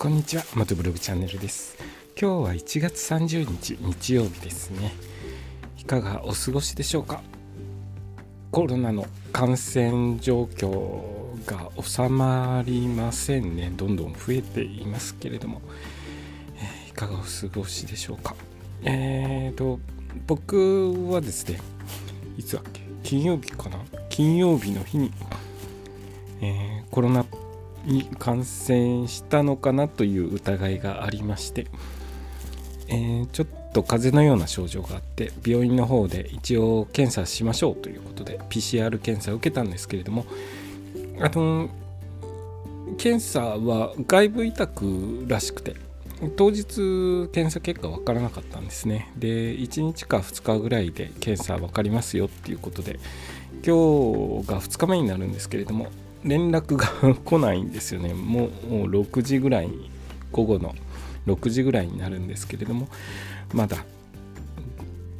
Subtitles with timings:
[0.00, 1.76] こんにちは元ブログチャンネルです。
[2.18, 4.94] 今日は1月30日日曜日ですね。
[5.78, 7.20] いかがお過ごしでしょうか？
[8.50, 11.02] コロナの感染状況
[11.44, 13.70] が収まりませんね。
[13.76, 15.60] どんどん増えていますけれども、
[16.56, 18.34] えー、いかがお過ごしでしょうか？
[18.84, 19.80] えーと
[20.26, 21.60] 僕はですね
[22.38, 22.80] いつだっけ？
[23.02, 23.78] 金曜日かな？
[24.08, 25.12] 金曜日の日に、
[26.40, 27.26] えー、コロナ
[27.84, 31.66] に感染したのかなという疑いがありまして、
[32.88, 40.26] えー、ちょっと風邪のような症状があって病院の方で一応検査しましょうということで PCR 検査を受けたんですけれども
[41.20, 41.68] あの
[42.98, 45.76] 検査は外部委託らしくて
[46.36, 49.10] 当日検査結果分からなかったんですね。
[49.16, 52.98] で1日か2日ぐらいで検査分かりますよっていうことで
[53.64, 55.88] 今日が2日目になるんですけれども
[56.24, 58.14] 連絡が来ないんですよね。
[58.14, 58.50] もう
[58.84, 59.70] 6時ぐらい
[60.32, 60.74] 午後の
[61.26, 62.88] 6時ぐらいになるんですけれども
[63.52, 63.84] まだ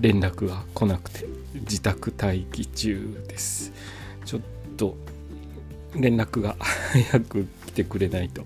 [0.00, 3.72] 連絡が来なくて自宅待機中です。
[4.24, 4.42] ちょっ
[4.76, 4.96] と
[5.94, 8.44] 連絡が早く来てくれないと、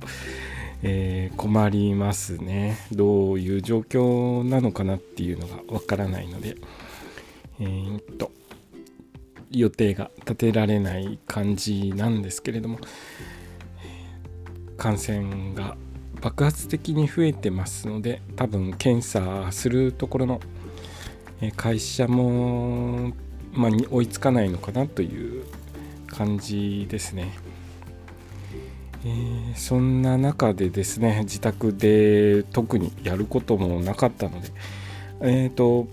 [0.82, 2.78] えー、困りますね。
[2.92, 6.56] どういう状況なのかなっていうのがわからないので
[7.60, 8.32] えー、っと
[9.50, 12.78] 予定が立てられない感じなんですけれども
[14.76, 15.76] 感染が
[16.20, 20.40] 爆発的に増えてますので多分検査するところの
[21.56, 23.12] 会社も、
[23.52, 25.44] まあ、追いつかないのかなという
[26.06, 27.32] 感じですね。
[29.02, 34.48] えー、そんな中でですね自宅で特にやることもなかったので
[35.22, 35.88] えっ、ー、と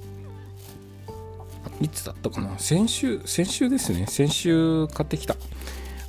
[1.82, 2.58] いつだったかな？
[2.58, 4.06] 先週、先週ですね。
[4.08, 5.36] 先週買ってきた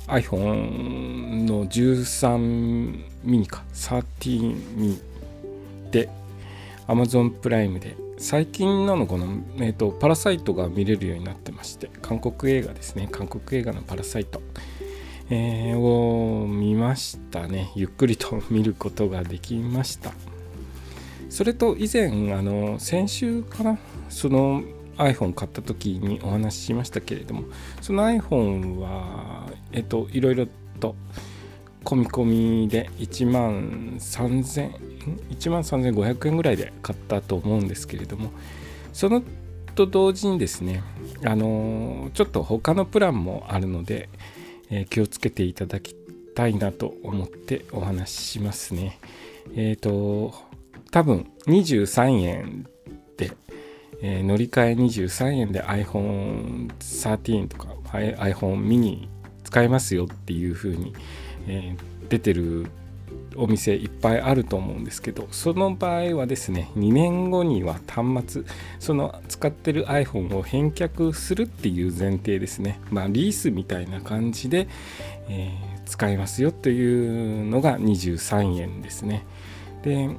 [0.07, 2.37] iPhone の13
[3.23, 5.01] ミニか、13ミニ
[5.91, 6.09] で
[6.87, 9.25] Amazon プライムで最近なのかな、
[9.57, 13.07] えーと、パラサイトが見れるようになってまして、韓国映画ですね。
[13.11, 14.41] 韓国映画のパラサイト、
[15.29, 17.71] えー、を見ましたね。
[17.75, 20.11] ゆっくりと見ることができました。
[21.29, 23.77] それと以前、あの先週かな、
[24.09, 24.63] その
[24.99, 27.43] iPhone 買った時にお話ししましたけれども
[27.81, 30.47] その iPhone はえっといろいろ
[30.79, 30.95] と
[31.83, 34.99] 込み込みで1万3000
[35.29, 38.31] 1万3500円ぐらいで買ったと思うんですけれども
[38.93, 39.23] その
[39.75, 40.83] と同時にですね
[41.23, 44.09] あのちょっと他のプランもあるので、
[44.69, 45.95] えー、気をつけていただき
[46.35, 48.99] たいなと思ってお話ししますね。
[49.55, 50.33] えっ、ー、と
[50.91, 52.67] 多分23円
[54.01, 59.07] えー、乗り換え23円で iPhone13 とか iPhone mini
[59.43, 60.93] 使えますよっていう風に、
[61.47, 62.67] えー、出てる
[63.35, 68.43] お店いっぱいあると思うんですけどその場合はですね2年後には端末
[68.79, 72.79] その使ってる iPhone を返却するっていう前提ですね。
[72.91, 74.67] まあリースみたいな感じで、
[75.29, 79.25] えー、使えますよというのが23円ですね。
[79.83, 80.09] で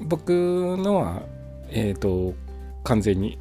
[0.00, 0.30] 僕
[0.78, 1.22] のは
[1.70, 2.34] えっ、ー、と
[2.84, 3.38] 完全に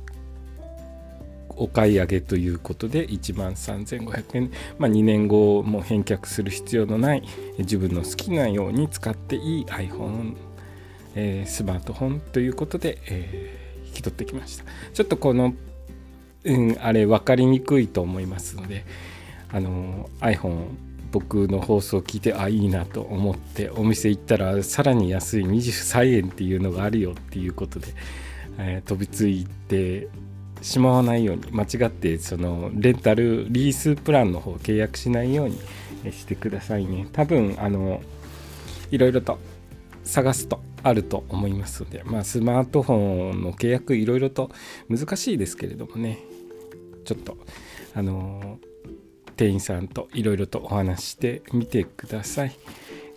[1.60, 7.24] お買い上げということで1万3500円、まあ、2年後も返却する必要のない
[7.58, 10.36] 自分の好きなように使っていい iPhone、
[11.16, 14.64] えー、スマートフォンということで、えー、引き取ってきました。
[14.94, 15.54] ちょっとこの、
[16.46, 18.86] うん、あれ分かりにくいと思いますので
[19.52, 20.68] あの iPhone
[21.12, 27.88] 僕の放送を聞いてあいいなと思ってお店行ったらさらに安い23円っていうのがあるよっていうことで
[28.59, 30.09] えー、飛びついて
[30.62, 35.58] しまわないように間違ってそのレンタルリースプランの方契約しないように
[36.12, 37.08] してくださいね。
[37.14, 38.02] 多分あの
[38.92, 39.40] いろいろと
[40.03, 44.52] 探すとあると思いますので、まあ、スマートフォンの契約いろいろと
[44.90, 46.20] 難しいですけれどもね。
[47.06, 47.38] ちょっと
[47.96, 48.59] あの
[49.36, 52.52] 店員さんといろいろとお話してみてください。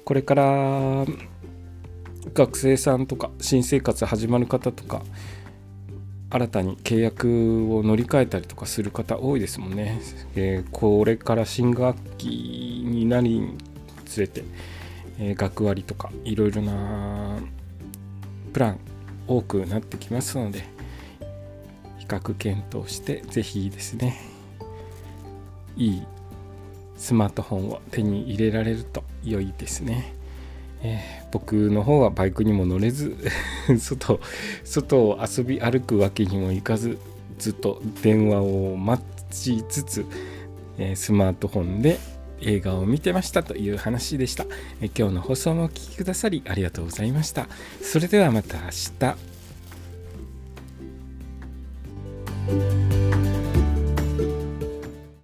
[0.05, 1.05] これから
[2.35, 5.03] 学生さんとか新生活始まる方とか
[6.31, 10.01] 新たに契約を乗り換えたりとかする方多いですもんね。
[10.35, 12.29] えー、これから新学期
[12.87, 13.59] になりに
[14.07, 14.43] つれて、
[15.19, 17.39] えー、学割とかいろいろな
[18.55, 18.81] プラン
[19.27, 20.65] 多くなってきますので
[21.99, 24.19] 比較検討して是非ですね
[25.77, 26.03] いい
[26.97, 30.22] スマートフォンを手に入れられると良いですね。
[30.83, 33.17] えー、僕の方はバイクにも乗れず
[33.79, 34.21] 外
[34.65, 36.99] 外を遊び歩くわけにもいかず
[37.39, 40.07] ずっと電話を待ちつつ、
[40.79, 41.99] えー、スマートフォンで
[42.41, 44.47] 映画を見てましたという話でした。
[44.81, 47.47] え今日の放送もお聴きくださりありがとうございました。
[47.81, 48.71] それではまた明
[49.15, 49.32] 日。